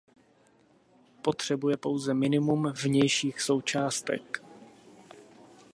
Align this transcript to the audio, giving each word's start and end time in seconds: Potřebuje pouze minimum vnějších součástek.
Potřebuje 1.21 1.77
pouze 1.77 2.13
minimum 2.13 2.71
vnějších 2.73 3.41
součástek. 3.41 4.43